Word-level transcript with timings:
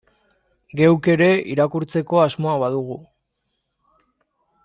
Geuk 0.79 1.09
ere 1.15 1.27
irakurtzeko 1.55 2.23
asmoa 2.23 2.57
badugu. 2.65 2.99